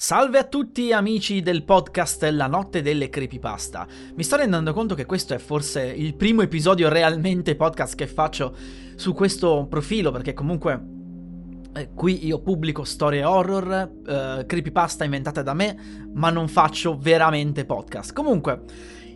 Salve 0.00 0.38
a 0.38 0.44
tutti 0.44 0.92
amici 0.92 1.40
del 1.40 1.64
podcast 1.64 2.22
La 2.30 2.46
notte 2.46 2.82
delle 2.82 3.08
creepypasta. 3.08 3.84
Mi 4.14 4.22
sto 4.22 4.36
rendendo 4.36 4.72
conto 4.72 4.94
che 4.94 5.06
questo 5.06 5.34
è 5.34 5.38
forse 5.38 5.82
il 5.82 6.14
primo 6.14 6.40
episodio 6.42 6.88
realmente 6.88 7.56
podcast 7.56 7.96
che 7.96 8.06
faccio 8.06 8.54
su 8.94 9.12
questo 9.12 9.66
profilo 9.68 10.12
perché 10.12 10.34
comunque 10.34 10.80
eh, 11.74 11.90
qui 11.96 12.24
io 12.24 12.40
pubblico 12.40 12.84
storie 12.84 13.24
horror, 13.24 13.90
eh, 14.06 14.44
creepypasta 14.46 15.02
inventate 15.02 15.42
da 15.42 15.52
me, 15.52 15.76
ma 16.14 16.30
non 16.30 16.46
faccio 16.46 16.96
veramente 16.96 17.64
podcast. 17.64 18.12
Comunque, 18.12 18.62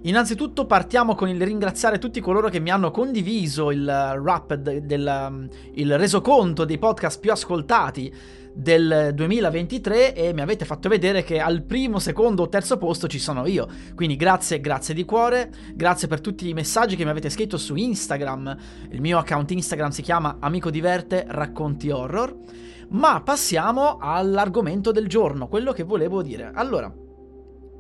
innanzitutto 0.03 0.67
partiamo 0.67 1.15
con 1.15 1.29
il 1.29 1.41
ringraziare 1.41 1.99
tutti 1.99 2.21
coloro 2.21 2.49
che 2.49 2.61
mi 2.61 2.71
hanno 2.71 2.91
condiviso 2.91 3.71
il 3.71 3.87
rap 3.87 4.55
del 4.55 5.49
il 5.75 5.99
resoconto 5.99 6.65
dei 6.65 6.79
podcast 6.79 7.21
più 7.21 7.31
ascoltati 7.31 8.13
del 8.55 9.13
2023 9.15 10.15
e 10.15 10.33
mi 10.35 10.41
avete 10.43 10.65
fatto 10.65 10.89
vedere 10.89 11.23
che 11.23 11.41
al 11.41 11.63
primo, 11.63 11.99
secondo 11.99 12.43
o 12.43 12.49
terzo 12.49 12.77
posto 12.77 13.07
ci 13.07 13.19
sono 13.19 13.47
io. 13.47 13.67
Quindi 13.95 14.17
grazie, 14.17 14.61
grazie 14.61 14.95
di 14.95 15.05
cuore, 15.05 15.51
grazie 15.75 16.09
per 16.09 16.21
tutti 16.21 16.49
i 16.49 16.53
messaggi 16.53 16.97
che 16.97 17.05
mi 17.05 17.11
avete 17.11 17.31
scritto 17.31 17.57
su 17.57 17.75
Instagram. 17.75 18.57
Il 18.91 19.01
mio 19.01 19.19
account 19.19 19.51
Instagram 19.51 19.91
si 19.91 20.03
chiama 20.03 20.37
Amico 20.41 20.71
Diverte 20.71 21.25
Racconti 21.27 21.91
Horror. 21.91 22.37
Ma 22.91 23.23
passiamo 23.23 23.97
all'argomento 23.99 24.93
del 24.93 25.09
giorno, 25.09 25.49
quello 25.49 25.73
che 25.73 25.83
volevo 25.83 26.21
dire. 26.21 26.51
Allora, 26.53 26.93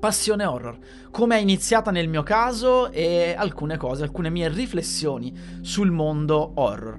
passione 0.02 0.44
horror, 0.44 0.78
come 1.12 1.36
è 1.36 1.40
iniziata 1.40 1.92
nel 1.92 2.08
mio 2.08 2.24
caso 2.24 2.90
e 2.90 3.36
alcune 3.38 3.76
cose, 3.76 4.02
alcune 4.02 4.30
mie 4.30 4.48
riflessioni 4.48 5.32
sul 5.60 5.92
mondo 5.92 6.54
horror. 6.56 6.98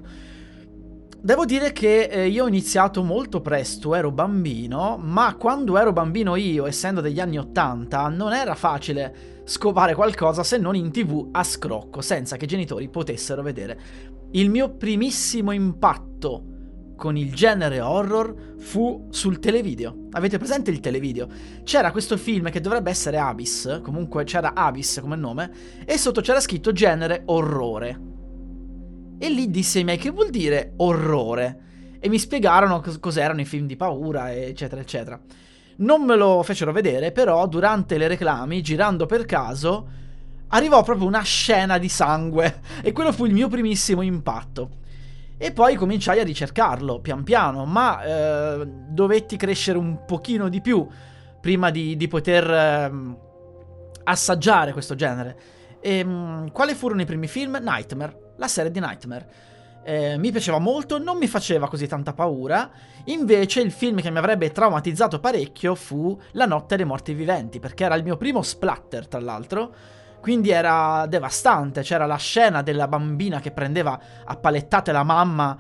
Devo 1.20 1.44
dire 1.44 1.74
che 1.74 2.04
eh, 2.04 2.28
io 2.30 2.46
ho 2.46 2.48
iniziato 2.48 3.04
molto 3.04 3.42
presto, 3.42 3.94
ero 3.94 4.10
bambino, 4.10 4.98
ma 4.98 5.36
quando 5.36 5.78
ero 5.78 5.92
bambino 5.92 6.38
io, 6.38 6.66
essendo 6.66 7.02
degli 7.02 7.20
anni 7.20 7.38
80, 7.38 8.08
non 8.08 8.32
era 8.32 8.56
facile 8.56 9.42
scovare 9.44 9.96
qualcosa 9.96 10.42
se 10.46 10.58
non 10.58 10.74
in 10.74 10.90
tv 10.90 11.28
a 11.34 11.44
scrocco, 11.44 12.00
senza 12.00 12.38
che 12.38 12.46
i 12.46 12.48
genitori 12.48 12.88
potessero 12.88 13.42
vedere. 13.42 13.80
Il 14.32 14.50
mio 14.50 14.78
primissimo 14.78 15.52
impatto 15.52 16.53
con 16.96 17.18
il 17.18 17.34
genere 17.34 17.82
horror 17.82 18.56
fu 18.58 19.08
sul 19.10 19.40
televideo. 19.40 20.08
Avete 20.12 20.38
presente 20.38 20.72
il 20.72 20.80
televideo? 20.80 21.28
C'era 21.64 21.92
questo 21.92 22.18
film 22.18 22.50
che 22.50 22.62
dovrebbe 22.62 22.90
essere 22.90 23.18
Abyss, 23.18 23.82
comunque 23.82 24.24
c'era 24.24 24.54
Abyss 24.54 25.02
come 25.02 25.16
nome, 25.16 25.52
e 25.86 25.98
sotto 25.98 26.22
c'era 26.22 26.40
scritto 26.40 26.72
genere 26.72 27.24
orrore. 27.26 28.00
E 29.18 29.30
lì 29.30 29.50
dissi 29.50 29.80
ai 29.80 29.84
miei 29.84 29.98
che 29.98 30.10
vuol 30.10 30.30
dire 30.30 30.74
orrore. 30.78 31.60
E 32.00 32.10
mi 32.10 32.20
spiegarono 32.20 32.82
cos- 32.82 33.00
cos'erano 33.00 33.42
i 33.42 33.46
film 33.46 33.66
di 33.66 33.78
paura, 33.78 34.34
eccetera, 34.34 34.82
eccetera. 34.82 35.20
Non 35.76 36.04
me 36.04 36.16
lo 36.16 36.44
fecero 36.44 36.72
vedere, 36.72 37.12
però 37.12 37.48
durante 37.48 37.98
le 37.98 38.08
reclami, 38.08 38.62
girando 38.62 39.06
per 39.06 39.26
caso, 39.26 39.88
arrivò 40.48 40.84
proprio 40.84 41.08
una 41.08 41.22
scena 41.22 41.78
di 41.78 41.90
sangue. 41.90 42.62
E 42.82 42.92
quello 42.92 43.12
fu 43.12 43.26
il 43.26 43.34
mio 43.34 43.48
primissimo 43.48 44.02
impatto. 44.02 44.82
E 45.44 45.52
poi 45.52 45.76
cominciai 45.76 46.22
a 46.22 46.24
ricercarlo, 46.24 47.02
pian 47.02 47.26
piano, 47.26 47.66
ma 47.66 48.02
eh, 48.02 48.66
dovetti 48.66 49.36
crescere 49.36 49.78
un 49.78 50.06
pochino 50.06 50.48
di 50.48 50.62
più 50.62 50.88
prima 51.42 51.70
di, 51.70 51.98
di 51.98 52.08
poter 52.08 52.50
eh, 52.50 52.92
assaggiare 54.06 54.72
questo 54.72 54.96
genere. 54.96 55.38
E, 55.82 55.98
ehm, 55.98 56.50
quali 56.54 56.74
furono 56.74 57.02
i 57.02 57.06
primi 57.06 57.28
film? 57.28 57.60
Nightmare, 57.62 58.36
la 58.38 58.48
serie 58.48 58.72
di 58.72 58.80
Nightmare. 58.80 59.28
Eh, 59.84 60.18
mi 60.18 60.32
piaceva 60.32 60.60
molto, 60.60 60.98
non 60.98 61.18
mi 61.18 61.28
faceva 61.28 61.68
così 61.68 61.88
tanta 61.88 62.14
paura. 62.14 62.72
Invece 63.08 63.60
il 63.60 63.74
film 63.74 64.00
che 64.00 64.12
mi 64.12 64.20
avrebbe 64.20 64.50
traumatizzato 64.50 65.20
parecchio 65.20 65.76
fu 65.76 66.18
La 66.32 66.46
notte 66.46 66.78
dei 66.78 66.86
morti 66.86 67.14
viventi, 67.14 67.60
perché 67.60 67.84
era 67.84 67.96
il 67.96 68.04
mio 68.04 68.16
primo 68.16 68.44
splatter, 68.44 69.10
tra 69.10 69.20
l'altro. 69.20 69.76
Quindi 70.24 70.52
era 70.52 71.06
devastante, 71.06 71.82
c'era 71.82 72.06
la 72.06 72.16
scena 72.16 72.62
della 72.62 72.88
bambina 72.88 73.42
che 73.42 73.52
prendeva 73.52 74.00
a 74.24 74.38
palettate 74.38 74.94
la 74.94 75.04
mamma 75.04 75.58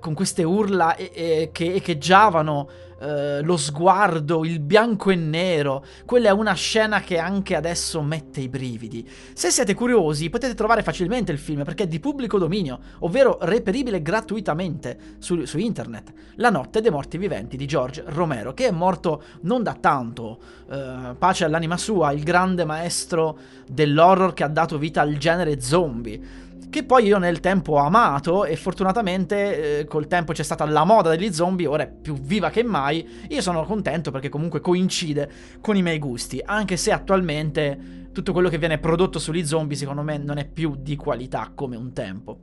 con 0.00 0.14
queste 0.14 0.42
urla 0.42 0.96
e, 0.96 1.10
e, 1.14 1.50
che 1.52 1.74
echeggiavano 1.74 2.68
eh, 3.00 3.42
lo 3.42 3.56
sguardo, 3.56 4.44
il 4.44 4.60
bianco 4.60 5.10
e 5.10 5.14
nero. 5.16 5.84
Quella 6.04 6.28
è 6.28 6.32
una 6.32 6.54
scena 6.54 7.00
che 7.00 7.18
anche 7.18 7.54
adesso 7.54 8.00
mette 8.02 8.40
i 8.40 8.48
brividi. 8.48 9.08
Se 9.34 9.50
siete 9.50 9.74
curiosi, 9.74 10.30
potete 10.30 10.54
trovare 10.54 10.82
facilmente 10.82 11.32
il 11.32 11.38
film 11.38 11.64
perché 11.64 11.84
è 11.84 11.86
di 11.86 12.00
pubblico 12.00 12.38
dominio, 12.38 12.78
ovvero 13.00 13.38
reperibile 13.42 14.00
gratuitamente 14.00 15.16
su, 15.18 15.44
su 15.44 15.58
internet. 15.58 16.12
La 16.36 16.50
notte 16.50 16.80
dei 16.80 16.90
morti 16.90 17.18
viventi 17.18 17.56
di 17.56 17.66
George 17.66 18.04
Romero, 18.06 18.54
che 18.54 18.68
è 18.68 18.70
morto 18.70 19.22
non 19.42 19.62
da 19.62 19.74
tanto. 19.74 20.38
Eh, 20.70 21.14
pace 21.18 21.44
all'anima 21.44 21.76
sua, 21.76 22.12
il 22.12 22.22
grande 22.22 22.64
maestro 22.64 23.38
dell'horror 23.68 24.32
che 24.34 24.44
ha 24.44 24.48
dato 24.48 24.78
vita 24.78 25.00
al 25.00 25.16
genere 25.16 25.60
zombie 25.60 26.42
che 26.74 26.82
poi 26.82 27.04
io 27.04 27.18
nel 27.18 27.38
tempo 27.38 27.74
ho 27.74 27.76
amato 27.76 28.44
e 28.44 28.56
fortunatamente 28.56 29.78
eh, 29.78 29.84
col 29.84 30.08
tempo 30.08 30.32
c'è 30.32 30.42
stata 30.42 30.64
la 30.64 30.82
moda 30.82 31.10
degli 31.10 31.32
zombie, 31.32 31.68
ora 31.68 31.84
è 31.84 31.88
più 31.88 32.14
viva 32.14 32.50
che 32.50 32.64
mai. 32.64 33.08
Io 33.28 33.40
sono 33.42 33.62
contento 33.62 34.10
perché 34.10 34.28
comunque 34.28 34.60
coincide 34.60 35.30
con 35.60 35.76
i 35.76 35.82
miei 35.82 36.00
gusti, 36.00 36.42
anche 36.44 36.76
se 36.76 36.90
attualmente 36.90 38.08
tutto 38.10 38.32
quello 38.32 38.48
che 38.48 38.58
viene 38.58 38.78
prodotto 38.78 39.20
sugli 39.20 39.46
zombie 39.46 39.76
secondo 39.76 40.02
me 40.02 40.18
non 40.18 40.36
è 40.38 40.48
più 40.48 40.74
di 40.76 40.96
qualità 40.96 41.52
come 41.54 41.76
un 41.76 41.92
tempo. 41.92 42.40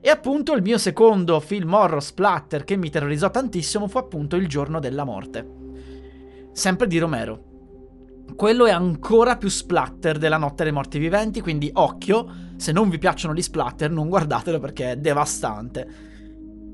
E 0.00 0.10
appunto 0.10 0.52
il 0.54 0.62
mio 0.62 0.76
secondo 0.76 1.38
film 1.38 1.72
horror 1.72 2.02
splatter 2.02 2.64
che 2.64 2.74
mi 2.74 2.90
terrorizzò 2.90 3.30
tantissimo 3.30 3.86
fu 3.86 3.98
appunto 3.98 4.34
Il 4.34 4.48
giorno 4.48 4.80
della 4.80 5.04
morte. 5.04 5.48
Sempre 6.50 6.88
di 6.88 6.98
Romero. 6.98 7.44
Quello 8.34 8.66
è 8.66 8.72
ancora 8.72 9.36
più 9.36 9.48
splatter 9.48 10.18
della 10.18 10.38
notte 10.38 10.64
dei 10.64 10.72
morti 10.72 10.98
viventi, 10.98 11.40
quindi 11.40 11.70
occhio 11.72 12.48
se 12.60 12.72
non 12.72 12.90
vi 12.90 12.98
piacciono 12.98 13.32
gli 13.34 13.40
splatter, 13.40 13.90
non 13.90 14.10
guardatelo 14.10 14.60
perché 14.60 14.92
è 14.92 14.96
devastante. 14.96 15.88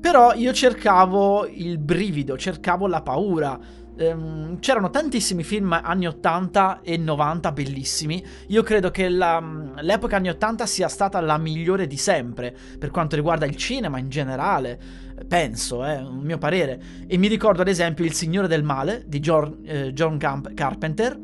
Però 0.01 0.33
io 0.33 0.51
cercavo 0.51 1.47
il 1.47 1.77
brivido, 1.77 2.37
cercavo 2.37 2.87
la 2.87 3.01
paura. 3.01 3.57
Ehm, 3.95 4.59
c'erano 4.59 4.89
tantissimi 4.89 5.43
film 5.43 5.71
anni 5.71 6.05
80 6.05 6.81
e 6.83 6.97
90 6.97 7.51
bellissimi. 7.53 8.21
Io 8.47 8.63
credo 8.63 8.91
che 8.91 9.07
la, 9.07 9.41
l'epoca 9.79 10.17
anni 10.17 10.27
80 10.27 10.65
sia 10.65 10.89
stata 10.89 11.21
la 11.21 11.37
migliore 11.37 11.87
di 11.87 11.97
sempre 11.97 12.53
per 12.77 12.91
quanto 12.91 13.15
riguarda 13.15 13.45
il 13.45 13.55
cinema 13.55 13.97
in 13.97 14.09
generale. 14.09 14.77
Penso, 15.25 15.85
è 15.85 15.97
eh, 15.97 16.01
un 16.01 16.19
mio 16.19 16.37
parere. 16.37 16.81
E 17.07 17.17
mi 17.17 17.27
ricordo 17.27 17.61
ad 17.61 17.69
esempio 17.69 18.03
Il 18.03 18.13
Signore 18.13 18.49
del 18.49 18.63
Male 18.63 19.05
di 19.07 19.21
John, 19.21 19.61
eh, 19.63 19.93
John 19.93 20.17
Carpenter, 20.17 21.17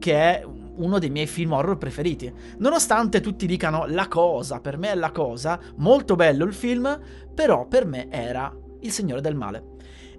che 0.00 0.14
è 0.14 0.44
uno 0.76 0.98
dei 0.98 1.10
miei 1.10 1.26
film 1.26 1.52
horror 1.52 1.78
preferiti. 1.78 2.32
Nonostante 2.58 3.20
tutti 3.20 3.46
dicano 3.46 3.84
la 3.86 4.08
cosa, 4.08 4.60
per 4.60 4.76
me 4.76 4.90
è 4.90 4.94
la 4.94 5.10
cosa, 5.10 5.58
molto 5.76 6.16
bello 6.16 6.44
il 6.44 6.54
film, 6.54 6.98
però 7.34 7.66
per 7.66 7.86
me 7.86 8.08
era 8.10 8.54
Il 8.80 8.90
Signore 8.92 9.20
del 9.20 9.34
Male. 9.34 9.64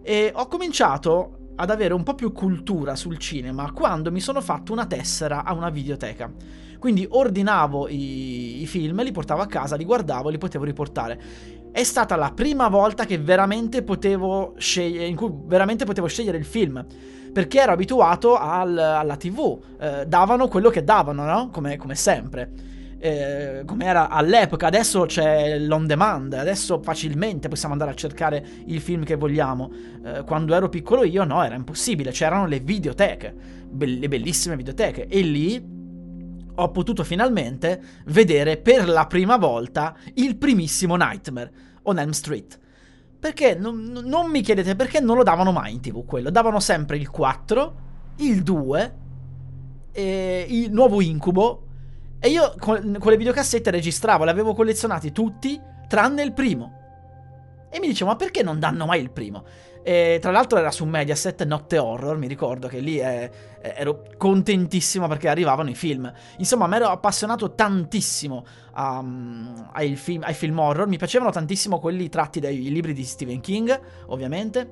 E 0.02 0.32
ho 0.34 0.48
cominciato 0.48 1.38
ad 1.56 1.70
avere 1.70 1.94
un 1.94 2.04
po' 2.04 2.16
più 2.16 2.32
cultura 2.32 2.96
sul 2.96 3.18
cinema 3.18 3.72
quando 3.72 4.12
mi 4.12 4.20
sono 4.20 4.42
fatto 4.42 4.72
una 4.72 4.86
tessera 4.86 5.44
a 5.44 5.54
una 5.54 5.70
videoteca. 5.70 6.32
Quindi 6.80 7.06
ordinavo 7.08 7.88
i, 7.88 8.62
i 8.64 8.66
film, 8.66 9.04
li 9.04 9.12
portavo 9.12 9.42
a 9.42 9.46
casa, 9.46 9.76
li 9.76 9.86
guardavo, 9.86 10.30
li 10.30 10.40
potevo 10.40 10.64
riportare. 10.64 11.22
È 11.72 11.84
stata 11.84 12.18
la 12.18 12.32
prima 12.34 12.68
volta 12.68 13.06
che 13.06 13.18
veramente 13.18 13.82
potevo 13.82 14.56
scegliere, 14.58 15.06
in 15.06 15.16
cui 15.16 15.32
veramente 15.46 15.85
potevo 15.85 16.08
scegliere 16.08 16.38
il 16.38 16.46
film 16.46 16.85
perché 17.32 17.62
ero 17.62 17.72
abituato 17.72 18.35
al, 18.38 18.78
alla 18.78 19.16
TV, 19.16 19.58
eh, 19.79 20.06
davano 20.06 20.50
quello 20.50 20.70
che 20.70 20.84
davano, 20.84 21.23
no? 21.23 21.50
Come, 21.50 21.78
come 21.78 21.96
sempre. 21.96 22.52
Eh, 23.00 23.64
come 23.66 23.85
era 23.85 24.09
all'epoca, 24.09 24.68
adesso 24.68 25.06
c'è 25.06 25.58
l'on 25.58 25.88
demand, 25.88 26.34
adesso 26.34 26.82
facilmente 26.84 27.47
possiamo 27.47 27.73
andare 27.73 27.91
a 27.91 27.96
cercare 27.96 28.46
il 28.66 28.79
film 28.82 29.06
che 29.06 29.16
vogliamo. 29.16 29.72
Eh, 30.06 30.23
quando 30.23 30.53
ero 30.53 30.70
piccolo 30.70 31.03
io 31.03 31.23
no, 31.23 31.41
era 31.41 31.56
impossibile, 31.56 32.12
c'erano 32.12 32.46
le 32.46 32.59
videoteche, 32.59 33.34
be- 33.70 33.85
le 33.85 34.08
bellissime 34.08 34.58
videoteche, 34.58 35.08
e 35.08 35.22
lì 35.22 35.79
ho 36.56 36.72
potuto 36.72 37.03
finalmente 37.03 37.82
vedere 38.06 38.58
per 38.58 38.88
la 38.88 39.08
prima 39.08 39.38
volta 39.38 39.96
il 40.16 40.38
primissimo 40.38 40.96
Nightmare 40.96 41.52
on 41.84 42.00
Elm 42.00 42.12
Street. 42.12 42.59
Perché 43.20 43.56
non, 43.56 43.82
non, 44.03 44.30
mi 44.32 44.42
chiedete 44.42 44.76
perché 44.76 45.00
non 45.00 45.16
lo 45.16 45.24
davano 45.24 45.52
mai 45.52 45.74
in 45.74 45.80
tv 45.80 46.06
quello. 46.06 46.32
Davano 46.32 46.59
sempre 46.59 46.98
il 46.98 47.09
4, 47.09 47.76
il 48.18 48.42
2, 48.42 48.96
il 49.94 50.72
nuovo 50.72 51.02
incubo. 51.02 51.68
E 52.20 52.30
io 52.30 52.56
con, 52.59 52.97
con 53.00 53.12
le 53.12 53.18
videocassette 53.18 53.70
registravo, 53.70 54.24
le 54.24 54.32
avevo 54.32 54.54
collezionati 54.54 55.12
tutti, 55.12 55.59
tranne 55.88 56.24
il 56.24 56.34
primo. 56.34 56.80
E 57.70 57.80
mi 57.80 57.88
dicevo, 57.88 58.09
ma 58.09 58.16
perché 58.16 58.44
non 58.44 58.59
danno 58.59 58.86
mai 58.86 59.02
il 59.02 59.12
primo? 59.12 59.46
E 59.84 60.20
tra 60.22 60.30
l'altro 60.30 60.60
era 60.60 60.70
su 60.70 60.86
Mediaset 60.86 61.44
Notte 61.44 61.80
Horror, 61.80 62.16
mi 62.16 62.28
ricordo 62.28 62.68
che 62.68 62.80
lì 62.80 62.98
è, 62.98 63.30
è, 63.60 63.76
ero 63.78 64.04
contentissimo 64.16 65.08
perché 65.08 65.28
arrivavano 65.28 65.70
i 65.70 65.76
film. 65.76 66.12
Insomma, 66.38 66.68
mi 66.68 66.76
ero 66.76 66.90
appassionato 66.90 67.56
tantissimo 67.56 68.46
um, 68.76 69.70
ai, 69.74 69.96
film, 69.96 70.22
ai, 70.24 70.36
film, 70.36 70.60
horror, 70.60 70.88
mi 70.88 70.98
piacevano 70.98 71.32
tantissimo 71.32 71.80
quelli 71.80 72.10
tratti 72.10 72.40
dai 72.40 72.70
libri 72.70 72.94
di 72.94 73.04
Stephen 73.04 73.42
King, 73.42 73.80
ovviamente. 74.08 74.72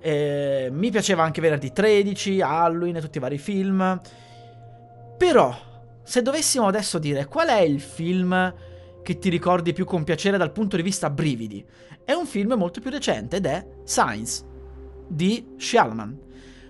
E 0.00 0.68
mi 0.70 0.90
piaceva 0.90 1.22
anche 1.22 1.40
venerdì 1.40 1.72
13, 1.72 2.42
Halloween 2.42 2.96
e 2.96 3.00
tutti 3.00 3.16
i 3.16 3.20
vari 3.20 3.38
film. 3.38 4.00
Però, 5.16 5.56
se 6.02 6.20
dovessimo 6.20 6.66
adesso 6.66 6.98
dire 6.98 7.24
qual 7.24 7.48
è 7.48 7.60
il 7.60 7.80
film 7.80 8.54
che 9.06 9.20
ti 9.20 9.28
ricordi 9.28 9.72
più 9.72 9.84
con 9.84 10.02
piacere 10.02 10.36
dal 10.36 10.50
punto 10.50 10.74
di 10.74 10.82
vista 10.82 11.10
brividi, 11.10 11.64
è 12.04 12.10
un 12.10 12.26
film 12.26 12.54
molto 12.54 12.80
più 12.80 12.90
recente 12.90 13.36
ed 13.36 13.46
è 13.46 13.64
Science 13.84 14.44
di 15.06 15.46
Shyamalan. 15.56 16.18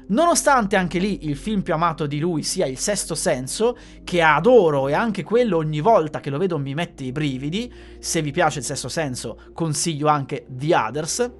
Nonostante 0.09 0.77
anche 0.77 0.99
lì 0.99 1.29
il 1.29 1.37
film 1.39 1.63
più 1.63 1.73
amato 1.73 2.05
di 2.05 2.19
lui 2.19 2.43
sia 2.43 2.67
Il 2.67 2.77
Sesto 2.77 3.15
Senso, 3.15 3.75
che 4.05 4.21
adoro 4.21 4.89
e 4.89 4.93
anche 4.93 5.23
quello 5.23 5.57
ogni 5.57 5.81
volta 5.81 6.21
che 6.21 6.29
lo 6.29 6.37
vedo 6.37 6.59
mi 6.59 6.75
mette 6.75 7.05
i 7.05 7.13
brividi, 7.13 7.73
se 7.99 8.21
vi 8.21 8.33
piace 8.33 8.59
Il 8.59 8.67
Sesto 8.67 8.91
Senso 8.91 9.39
consiglio 9.55 10.09
anche 10.09 10.45
The 10.47 10.77
Others, 10.77 11.33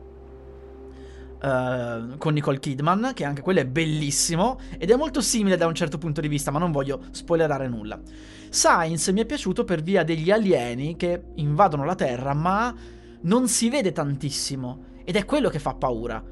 Uh, 1.37 2.17
con 2.17 2.33
Nicole 2.33 2.59
Kidman, 2.59 3.13
che 3.15 3.25
anche 3.25 3.43
quello 3.43 3.61
è 3.61 3.67
bellissimo 3.67 4.59
ed 4.79 4.91
è 4.91 4.97
molto 4.97 5.21
simile 5.21 5.59
da 5.59 5.67
un 5.67 5.75
certo 5.75 5.99
punto 5.99 6.23
di 6.23 6.29
vista, 6.29 6.51
ma 6.51 6.59
non 6.59 6.73
voglio 6.73 7.03
spoilerare 7.11 7.69
nulla. 7.69 8.01
Science 8.49 9.13
mi 9.13 9.21
è 9.21 9.27
piaciuto 9.27 9.65
per 9.65 9.83
via 9.83 10.03
degli 10.03 10.31
alieni 10.31 10.97
che 10.97 11.25
invadono 11.35 11.85
la 11.85 11.95
Terra, 11.95 12.33
ma 12.33 12.75
non 13.21 13.49
si 13.49 13.69
vede 13.69 13.93
tantissimo 13.93 14.95
ed 15.05 15.17
è 15.17 15.25
quello 15.25 15.51
che 15.51 15.59
fa 15.59 15.75
paura. 15.75 16.23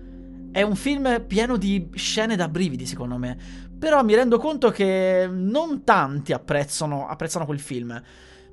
È 0.50 0.62
un 0.62 0.74
film 0.74 1.24
pieno 1.26 1.56
di 1.56 1.90
scene 1.94 2.34
da 2.34 2.48
brividi, 2.48 2.86
secondo 2.86 3.18
me. 3.18 3.36
Però 3.78 4.02
mi 4.02 4.14
rendo 4.14 4.38
conto 4.38 4.70
che 4.70 5.28
non 5.30 5.84
tanti 5.84 6.32
apprezzano, 6.32 7.06
apprezzano 7.08 7.44
quel 7.44 7.60
film. 7.60 8.00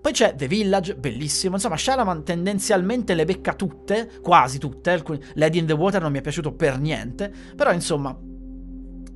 Poi 0.01 0.12
c'è 0.12 0.33
The 0.36 0.48
Village, 0.48 0.95
bellissimo. 0.95 1.56
Insomma, 1.56 1.77
Shalaman 1.77 2.24
tendenzialmente 2.24 3.13
le 3.13 3.24
becca 3.24 3.53
tutte, 3.53 4.09
quasi 4.21 4.57
tutte. 4.57 5.03
Lady 5.36 5.59
in 5.59 5.68
the 5.68 5.74
Water 5.74 6.01
non 6.01 6.12
mi 6.12 6.18
è 6.18 6.21
piaciuto 6.21 6.53
per 6.53 6.80
niente. 6.80 7.31
Però, 7.56 7.71
insomma, 7.71 8.18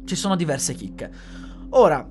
ci 0.05 0.15
sono 0.15 0.35
diverse 0.35 0.75
chicche. 0.75 1.11
Ora, 1.69 2.07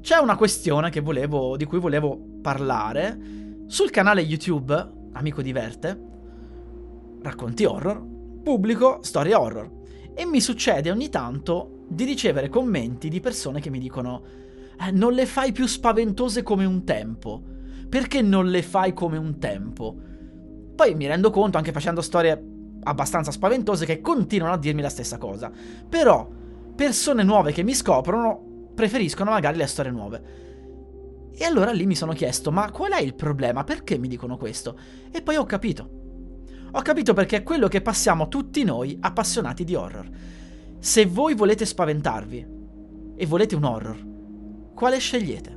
c'è 0.00 0.16
una 0.16 0.36
questione 0.36 0.90
volevo, 1.00 1.56
di 1.56 1.64
cui 1.64 1.78
volevo 1.78 2.18
parlare. 2.42 3.18
Sul 3.66 3.90
canale 3.90 4.20
YouTube, 4.20 4.92
Amico 5.12 5.42
Diverte, 5.42 6.00
racconti 7.22 7.64
horror, 7.64 8.04
pubblico 8.42 8.98
storie 9.02 9.34
horror. 9.34 9.70
E 10.14 10.24
mi 10.24 10.40
succede 10.40 10.90
ogni 10.90 11.08
tanto 11.08 11.84
di 11.88 12.04
ricevere 12.04 12.48
commenti 12.48 13.08
di 13.08 13.20
persone 13.20 13.60
che 13.60 13.70
mi 13.70 13.78
dicono 13.78 14.22
eh, 14.80 14.90
non 14.90 15.12
le 15.12 15.26
fai 15.26 15.52
più 15.52 15.66
spaventose 15.66 16.42
come 16.42 16.64
un 16.64 16.84
tempo. 16.84 17.42
Perché 17.88 18.22
non 18.22 18.48
le 18.48 18.62
fai 18.62 18.92
come 18.92 19.16
un 19.16 19.38
tempo? 19.38 19.96
Poi 20.74 20.94
mi 20.94 21.06
rendo 21.06 21.30
conto, 21.30 21.56
anche 21.56 21.72
facendo 21.72 22.00
storie 22.00 22.42
abbastanza 22.82 23.30
spaventose, 23.30 23.86
che 23.86 24.00
continuano 24.00 24.54
a 24.54 24.58
dirmi 24.58 24.82
la 24.82 24.88
stessa 24.88 25.18
cosa. 25.18 25.50
Però, 25.88 26.28
persone 26.74 27.22
nuove 27.22 27.52
che 27.52 27.62
mi 27.62 27.74
scoprono 27.74 28.70
preferiscono 28.74 29.30
magari 29.30 29.56
le 29.56 29.66
storie 29.66 29.90
nuove. 29.90 30.22
E 31.38 31.44
allora 31.44 31.72
lì 31.72 31.86
mi 31.86 31.94
sono 31.94 32.12
chiesto, 32.12 32.52
ma 32.52 32.70
qual 32.70 32.92
è 32.92 33.00
il 33.00 33.14
problema? 33.14 33.64
Perché 33.64 33.98
mi 33.98 34.08
dicono 34.08 34.36
questo? 34.36 34.78
E 35.10 35.22
poi 35.22 35.36
ho 35.36 35.44
capito. 35.44 36.04
Ho 36.72 36.82
capito 36.82 37.14
perché 37.14 37.38
è 37.38 37.42
quello 37.42 37.68
che 37.68 37.80
passiamo 37.80 38.28
tutti 38.28 38.62
noi 38.64 38.96
appassionati 39.00 39.64
di 39.64 39.74
horror. 39.74 40.08
Se 40.78 41.06
voi 41.06 41.34
volete 41.34 41.64
spaventarvi 41.64 42.46
e 43.16 43.26
volete 43.26 43.54
un 43.54 43.64
horror, 43.64 44.06
quale 44.74 44.98
scegliete? 44.98 45.55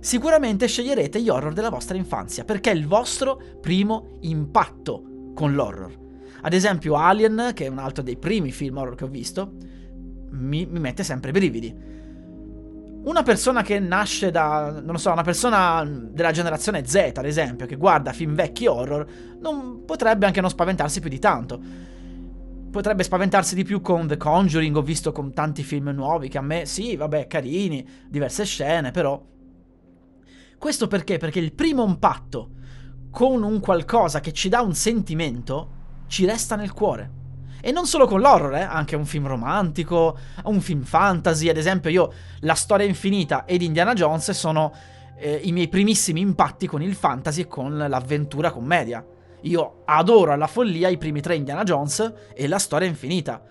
Sicuramente 0.00 0.66
sceglierete 0.66 1.20
gli 1.20 1.28
horror 1.28 1.52
della 1.52 1.70
vostra 1.70 1.96
infanzia, 1.96 2.44
perché 2.44 2.70
è 2.70 2.74
il 2.74 2.86
vostro 2.86 3.40
primo 3.60 4.16
impatto 4.20 5.32
con 5.34 5.54
l'horror. 5.54 5.98
Ad 6.42 6.52
esempio 6.52 6.96
Alien, 6.96 7.52
che 7.54 7.66
è 7.66 7.68
un 7.68 7.78
altro 7.78 8.02
dei 8.02 8.16
primi 8.16 8.50
film 8.50 8.78
horror 8.78 8.94
che 8.94 9.04
ho 9.04 9.08
visto, 9.08 9.52
mi, 10.30 10.66
mi 10.66 10.78
mette 10.80 11.02
sempre 11.04 11.32
brividi 11.32 11.90
una 13.02 13.22
persona 13.22 13.62
che 13.62 13.78
nasce 13.78 14.30
da, 14.30 14.70
non 14.70 14.92
lo 14.92 14.98
so, 14.98 15.10
una 15.10 15.22
persona 15.22 15.84
della 15.84 16.32
generazione 16.32 16.86
Z, 16.86 17.12
ad 17.14 17.24
esempio, 17.24 17.66
che 17.66 17.76
guarda 17.76 18.12
film 18.12 18.34
vecchi 18.34 18.66
horror, 18.66 19.06
non 19.40 19.84
potrebbe 19.86 20.26
anche 20.26 20.40
non 20.40 20.50
spaventarsi 20.50 21.00
più 21.00 21.08
di 21.08 21.18
tanto. 21.18 21.60
Potrebbe 22.70 23.02
spaventarsi 23.02 23.54
di 23.54 23.64
più 23.64 23.80
con 23.80 24.06
The 24.06 24.18
Conjuring, 24.18 24.76
ho 24.76 24.82
visto 24.82 25.12
con 25.12 25.32
tanti 25.32 25.62
film 25.62 25.88
nuovi 25.88 26.28
che 26.28 26.38
a 26.38 26.42
me, 26.42 26.66
sì, 26.66 26.94
vabbè, 26.94 27.26
carini, 27.26 27.86
diverse 28.08 28.44
scene, 28.44 28.90
però... 28.90 29.28
Questo 30.60 30.88
perché? 30.88 31.16
Perché 31.16 31.38
il 31.38 31.54
primo 31.54 31.86
impatto 31.86 32.50
con 33.10 33.42
un 33.42 33.60
qualcosa 33.60 34.20
che 34.20 34.34
ci 34.34 34.50
dà 34.50 34.60
un 34.60 34.74
sentimento 34.74 35.68
ci 36.06 36.26
resta 36.26 36.54
nel 36.54 36.74
cuore. 36.74 37.10
E 37.62 37.72
non 37.72 37.86
solo 37.86 38.06
con 38.06 38.20
l'horror, 38.20 38.54
eh? 38.56 38.60
anche 38.60 38.94
un 38.94 39.06
film 39.06 39.26
romantico, 39.26 40.18
un 40.44 40.60
film 40.60 40.82
fantasy. 40.82 41.48
Ad 41.48 41.56
esempio, 41.56 41.88
io 41.88 42.12
La 42.40 42.52
storia 42.52 42.84
infinita 42.84 43.46
ed 43.46 43.62
Indiana 43.62 43.94
Jones 43.94 44.32
sono 44.32 44.70
eh, 45.16 45.40
i 45.44 45.52
miei 45.52 45.68
primissimi 45.68 46.20
impatti 46.20 46.66
con 46.66 46.82
il 46.82 46.94
fantasy 46.94 47.40
e 47.40 47.46
con 47.46 47.78
l'avventura 47.78 48.50
commedia. 48.50 49.02
Io 49.40 49.80
adoro 49.86 50.32
alla 50.32 50.46
follia 50.46 50.90
i 50.90 50.98
primi 50.98 51.22
tre 51.22 51.36
Indiana 51.36 51.62
Jones 51.62 52.12
e 52.34 52.46
la 52.46 52.58
storia 52.58 52.86
infinita. 52.86 53.42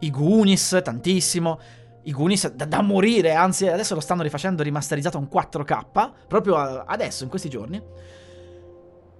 I 0.00 0.10
Goonies, 0.10 0.82
tantissimo. 0.84 1.58
I 2.04 2.12
Goonies 2.12 2.52
da, 2.52 2.64
da, 2.64 2.82
morire, 2.82 3.34
anzi 3.34 3.68
adesso 3.68 3.94
lo 3.94 4.00
stanno 4.00 4.22
rifacendo 4.22 4.62
rimasterizzato 4.62 5.18
in 5.18 5.28
4K, 5.32 6.10
proprio 6.26 6.56
adesso, 6.56 7.24
in 7.24 7.30
questi 7.30 7.48
giorni. 7.48 7.82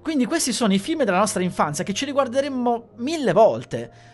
Quindi 0.03 0.25
questi 0.25 0.53
sono 0.53 0.73
i 0.73 0.79
film 0.79 1.05
della 1.05 1.19
nostra 1.19 1.43
infanzia 1.43 1.85
che 1.85 1.93
ci 1.93 2.05
riguarderemmo 2.05 2.89
mille 2.97 3.33
volte 3.33 4.11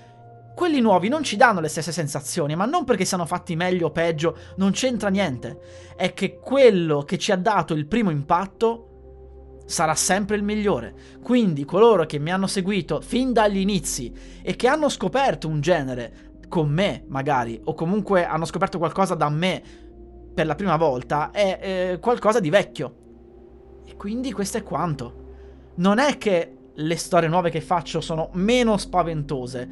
quelli 0.59 0.81
nuovi 0.81 1.07
non 1.07 1.23
ci 1.23 1.37
danno 1.37 1.61
le 1.61 1.69
stesse 1.69 1.93
sensazioni, 1.93 2.57
ma 2.57 2.65
non 2.65 2.83
perché 2.83 3.05
siano 3.05 3.27
fatti 3.27 3.55
meglio 3.55 3.87
o 3.87 3.91
peggio, 3.93 4.37
non 4.57 4.73
c'entra 4.73 5.09
niente. 5.09 5.61
È 5.95 6.13
che 6.15 6.41
quello 6.41 7.05
che 7.05 7.17
ci 7.17 7.31
ha 7.31 7.37
dato 7.37 7.75
il 7.75 7.87
primo 7.87 8.11
impatto 8.11 9.63
sarà 9.67 9.95
sempre 9.95 10.35
il 10.35 10.43
migliore. 10.43 10.95
Quindi 11.23 11.65
coloro 11.65 12.07
che 12.07 12.19
mi 12.19 12.33
hanno 12.33 12.49
seguito 12.49 13.01
fin 13.01 13.33
dagli 13.33 13.59
inizi 13.59 14.13
e 14.43 14.57
che 14.57 14.67
hanno 14.67 14.89
scoperto 14.89 15.47
un 15.47 15.61
genere 15.61 16.28
con 16.49 16.69
me, 16.71 17.05
magari, 17.09 17.61
o 17.65 17.75
comunque 17.75 18.25
hanno 18.25 18.45
scoperto 18.45 18.79
qualcosa 18.79 19.15
da 19.15 19.29
me 19.29 19.63
per 20.35 20.47
la 20.47 20.55
prima 20.55 20.77
volta, 20.77 21.31
è 21.31 21.59
eh, 21.61 21.99
qualcosa 22.01 22.41
di 22.41 22.51
vecchio. 22.51 22.95
E 23.85 23.97
quindi 23.97 24.33
questo 24.33 24.59
è 24.59 24.63
quanto. 24.63 25.27
Non 25.77 25.99
è 25.99 26.17
che 26.19 26.57
le 26.75 26.97
storie 26.97 27.29
nuove 27.29 27.51
che 27.51 27.61
faccio 27.61 28.01
sono 28.01 28.31
meno 28.35 28.77
spaventose, 28.77 29.69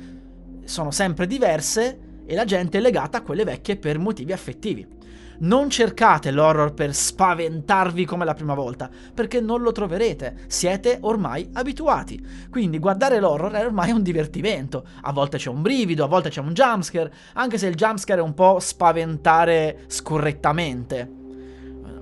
sono 0.64 0.90
sempre 0.90 1.26
diverse 1.26 2.00
e 2.26 2.34
la 2.34 2.44
gente 2.44 2.78
è 2.78 2.80
legata 2.80 3.18
a 3.18 3.22
quelle 3.22 3.44
vecchie 3.44 3.76
per 3.76 3.98
motivi 3.98 4.32
affettivi. 4.32 4.95
Non 5.38 5.70
cercate 5.70 6.30
l'horror 6.30 6.72
per 6.74 6.94
spaventarvi 6.94 8.04
come 8.04 8.24
la 8.24 8.34
prima 8.34 8.54
volta, 8.54 8.90
perché 9.14 9.40
non 9.40 9.62
lo 9.62 9.72
troverete, 9.72 10.44
siete 10.46 10.98
ormai 11.02 11.48
abituati. 11.52 12.24
Quindi 12.50 12.78
guardare 12.78 13.20
l'horror 13.20 13.52
è 13.52 13.64
ormai 13.64 13.90
un 13.90 14.02
divertimento. 14.02 14.86
A 15.02 15.12
volte 15.12 15.38
c'è 15.38 15.50
un 15.50 15.62
brivido, 15.62 16.04
a 16.04 16.08
volte 16.08 16.30
c'è 16.30 16.40
un 16.40 16.52
jumpscare, 16.52 17.12
anche 17.34 17.58
se 17.58 17.66
il 17.66 17.74
jumpscare 17.74 18.20
è 18.20 18.24
un 18.24 18.34
po' 18.34 18.58
spaventare 18.60 19.84
scorrettamente. 19.86 21.10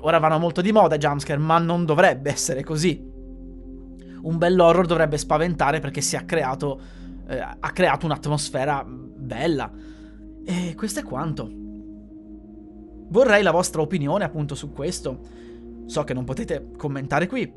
Ora 0.01 0.19
vanno 0.19 0.39
molto 0.39 0.61
di 0.61 0.73
moda 0.73 0.97
i 0.97 0.99
jumpscare, 0.99 1.39
ma 1.39 1.59
non 1.59 1.85
dovrebbe 1.85 2.31
essere 2.31 2.63
così. 2.63 3.13
Un 4.23 4.39
bell'horror 4.39 4.87
dovrebbe 4.87 5.19
spaventare 5.19 5.81
perché 5.81 6.01
si 6.01 6.17
è 6.17 6.25
creato 6.25 7.03
eh, 7.27 7.39
ha 7.39 7.71
creato 7.73 8.07
un'atmosfera 8.07 8.85
bella. 8.87 9.71
E 10.45 10.75
questo 10.77 11.01
è 11.01 11.03
quanto. 11.03 11.64
Vorrei 13.09 13.43
la 13.43 13.51
vostra 13.51 13.83
opinione 13.83 14.25
appunto 14.25 14.55
su 14.55 14.73
questo. 14.73 15.19
So 15.87 16.05
che 16.05 16.15
non 16.15 16.25
potete 16.25 16.71
commentare 16.77 17.27
qui, 17.27 17.53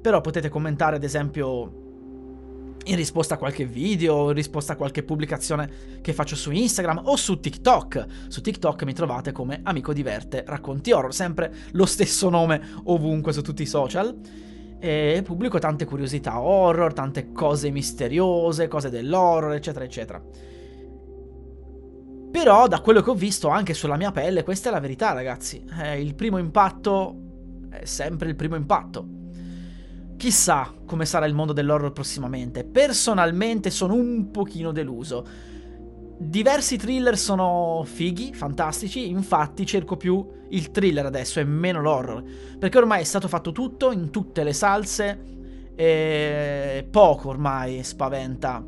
però 0.00 0.20
potete 0.20 0.48
commentare 0.48 0.96
ad 0.96 1.04
esempio 1.04 1.88
in 2.84 2.96
risposta 2.96 3.34
a 3.34 3.38
qualche 3.38 3.66
video, 3.66 4.28
in 4.28 4.34
risposta 4.34 4.72
a 4.72 4.76
qualche 4.76 5.02
pubblicazione 5.02 5.70
che 6.00 6.12
faccio 6.12 6.34
su 6.34 6.50
Instagram 6.50 7.02
o 7.04 7.16
su 7.16 7.38
TikTok. 7.38 8.06
Su 8.28 8.40
TikTok 8.40 8.82
mi 8.84 8.94
trovate 8.94 9.32
come 9.32 9.60
Amico 9.62 9.92
Diverte 9.92 10.44
Racconti 10.46 10.90
Horror, 10.90 11.14
sempre 11.14 11.54
lo 11.72 11.86
stesso 11.86 12.28
nome 12.30 12.60
ovunque 12.84 13.32
su 13.32 13.42
tutti 13.42 13.62
i 13.62 13.66
social 13.66 14.18
e 14.80 15.20
pubblico 15.22 15.58
tante 15.58 15.84
curiosità 15.84 16.40
horror, 16.40 16.94
tante 16.94 17.32
cose 17.32 17.70
misteriose, 17.70 18.66
cose 18.66 18.88
dell'horror, 18.88 19.52
eccetera, 19.52 19.84
eccetera. 19.84 20.22
Però 22.30 22.68
da 22.68 22.80
quello 22.80 23.02
che 23.02 23.10
ho 23.10 23.14
visto 23.14 23.48
anche 23.48 23.74
sulla 23.74 23.96
mia 23.96 24.12
pelle, 24.12 24.44
questa 24.44 24.68
è 24.68 24.72
la 24.72 24.80
verità, 24.80 25.12
ragazzi. 25.12 25.64
Eh, 25.82 26.00
il 26.00 26.14
primo 26.14 26.38
impatto 26.38 27.16
è 27.70 27.84
sempre 27.84 28.28
il 28.28 28.36
primo 28.36 28.56
impatto. 28.56 29.06
Chissà 30.16 30.72
come 30.86 31.06
sarà 31.06 31.26
il 31.26 31.34
mondo 31.34 31.52
dell'horror 31.52 31.92
prossimamente. 31.92 32.64
Personalmente 32.64 33.70
sono 33.70 33.94
un 33.94 34.30
pochino 34.30 34.70
deluso. 34.70 35.26
Diversi 36.18 36.76
thriller 36.76 37.16
sono 37.16 37.82
fighi, 37.84 38.34
fantastici, 38.34 39.08
infatti 39.08 39.64
cerco 39.64 39.96
più 39.96 40.24
il 40.50 40.70
thriller 40.70 41.06
adesso 41.06 41.40
e 41.40 41.44
meno 41.44 41.80
l'horror, 41.80 42.22
perché 42.58 42.76
ormai 42.76 43.00
è 43.00 43.04
stato 43.04 43.26
fatto 43.26 43.52
tutto 43.52 43.90
in 43.90 44.10
tutte 44.10 44.44
le 44.44 44.52
salse 44.52 45.18
e 45.74 46.86
poco 46.90 47.30
ormai 47.30 47.82
spaventa 47.82 48.62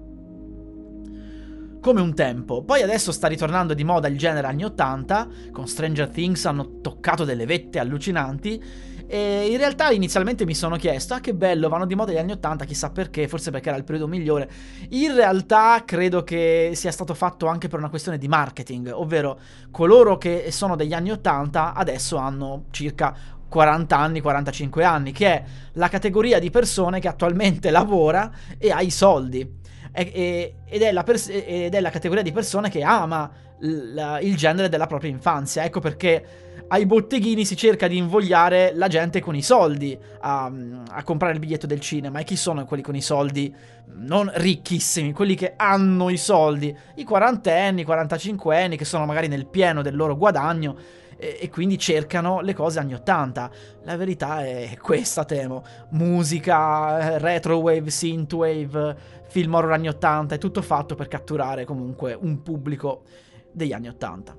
come 1.82 2.00
un 2.00 2.14
tempo. 2.14 2.62
Poi 2.62 2.80
adesso 2.80 3.10
sta 3.10 3.26
ritornando 3.26 3.74
di 3.74 3.82
moda 3.82 4.06
il 4.06 4.16
genere 4.16 4.46
anni 4.46 4.64
80, 4.64 5.28
con 5.50 5.66
Stranger 5.66 6.08
Things 6.08 6.46
hanno 6.46 6.80
toccato 6.80 7.24
delle 7.24 7.44
vette 7.44 7.80
allucinanti 7.80 8.62
e 9.08 9.48
in 9.50 9.56
realtà 9.58 9.90
inizialmente 9.90 10.46
mi 10.46 10.54
sono 10.54 10.76
chiesto, 10.76 11.12
ah 11.12 11.20
che 11.20 11.34
bello, 11.34 11.68
vanno 11.68 11.84
di 11.84 11.96
moda 11.96 12.12
gli 12.12 12.18
anni 12.18 12.32
80, 12.32 12.64
chissà 12.64 12.90
perché, 12.90 13.26
forse 13.26 13.50
perché 13.50 13.68
era 13.68 13.76
il 13.76 13.84
periodo 13.84 14.06
migliore. 14.06 14.48
In 14.90 15.14
realtà 15.14 15.82
credo 15.84 16.22
che 16.22 16.70
sia 16.74 16.92
stato 16.92 17.14
fatto 17.14 17.46
anche 17.46 17.66
per 17.66 17.80
una 17.80 17.90
questione 17.90 18.16
di 18.16 18.28
marketing, 18.28 18.90
ovvero 18.94 19.38
coloro 19.72 20.16
che 20.16 20.46
sono 20.52 20.76
degli 20.76 20.94
anni 20.94 21.10
80 21.10 21.74
adesso 21.74 22.16
hanno 22.16 22.66
circa 22.70 23.14
40 23.48 23.98
anni, 23.98 24.20
45 24.20 24.84
anni, 24.84 25.12
che 25.12 25.26
è 25.26 25.44
la 25.72 25.88
categoria 25.88 26.38
di 26.38 26.48
persone 26.48 27.00
che 27.00 27.08
attualmente 27.08 27.68
lavora 27.74 28.30
e 28.56 28.70
ha 28.70 28.80
i 28.80 28.90
soldi. 28.90 29.60
E, 29.92 30.54
ed, 30.64 30.82
è 30.82 31.02
pers- 31.04 31.28
ed, 31.28 31.74
è 31.74 31.80
la 31.80 31.90
categoria 31.90 32.22
di 32.22 32.32
persone 32.32 32.70
che 32.70 32.82
ama 32.82 33.30
l- 33.58 34.18
il 34.22 34.36
genere 34.36 34.68
della 34.68 34.86
propria 34.86 35.10
infanzia. 35.10 35.64
Ecco 35.64 35.80
perché 35.80 36.24
ai 36.68 36.86
botteghini 36.86 37.44
si 37.44 37.56
cerca 37.56 37.86
di 37.86 37.98
invogliare 37.98 38.72
la 38.74 38.88
gente 38.88 39.20
con 39.20 39.34
i 39.34 39.42
soldi 39.42 39.98
a, 40.20 40.50
a, 40.88 41.02
comprare 41.02 41.34
il 41.34 41.38
biglietto 41.38 41.66
del 41.66 41.80
cinema. 41.80 42.20
E 42.20 42.24
chi 42.24 42.36
sono 42.36 42.64
quelli 42.64 42.82
con 42.82 42.96
i 42.96 43.02
soldi? 43.02 43.54
Non 43.94 44.30
ricchissimi, 44.34 45.12
quelli 45.12 45.34
che 45.34 45.52
hanno 45.56 46.08
i 46.08 46.16
soldi. 46.16 46.74
I 46.94 47.04
quarantenni, 47.04 47.82
i 47.82 47.84
quarantacinquenni, 47.84 48.76
che 48.76 48.86
sono 48.86 49.04
magari 49.04 49.28
nel 49.28 49.46
pieno 49.46 49.82
del 49.82 49.94
loro 49.94 50.16
guadagno 50.16 51.00
e, 51.22 51.38
e 51.40 51.48
quindi 51.48 51.78
cercano 51.78 52.40
le 52.40 52.52
cose 52.52 52.80
anni 52.80 52.94
80. 52.94 53.50
La 53.84 53.96
verità 53.96 54.44
è 54.44 54.76
questa, 54.80 55.24
temo. 55.24 55.62
Musica, 55.90 57.18
retrowave, 57.18 57.88
synthwave, 57.88 58.96
film 59.28 59.54
horror 59.54 59.72
anni 59.72 59.88
80, 59.88 60.34
è 60.34 60.38
tutto 60.38 60.60
fatto 60.62 60.96
per 60.96 61.06
catturare 61.06 61.64
comunque 61.64 62.12
un 62.12 62.42
pubblico 62.42 63.04
degli 63.52 63.72
anni 63.72 63.86
80. 63.86 64.36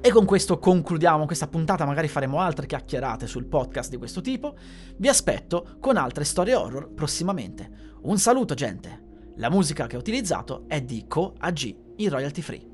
E 0.00 0.10
con 0.10 0.26
questo 0.26 0.58
concludiamo 0.58 1.26
questa 1.26 1.48
puntata, 1.48 1.86
magari 1.86 2.08
faremo 2.08 2.38
altre 2.38 2.66
chiacchierate 2.66 3.26
sul 3.26 3.46
podcast 3.46 3.90
di 3.90 3.96
questo 3.96 4.20
tipo. 4.20 4.54
Vi 4.96 5.08
aspetto 5.08 5.76
con 5.80 5.96
altre 5.96 6.24
storie 6.24 6.54
horror 6.54 6.92
prossimamente. 6.92 7.92
Un 8.02 8.18
saluto 8.18 8.54
gente! 8.54 9.02
La 9.36 9.50
musica 9.50 9.88
che 9.88 9.96
ho 9.96 10.00
utilizzato 10.00 10.64
è 10.68 10.80
di 10.80 11.06
Co 11.08 11.34
AG, 11.38 11.76
in 11.96 12.10
royalty 12.10 12.42
free. 12.42 12.73